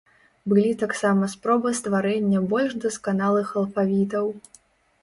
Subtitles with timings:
[0.53, 4.25] Былі таксама спробы стварэння больш дасканалых алфавітаў.